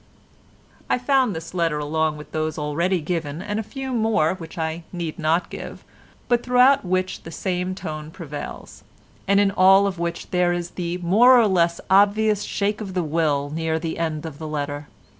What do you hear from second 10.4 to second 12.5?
is the more or less obvious